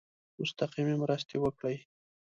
[0.39, 1.77] مستقیمي مرستي وکړي.